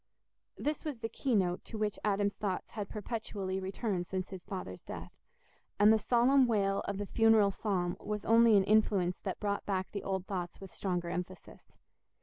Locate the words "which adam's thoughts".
1.77-2.71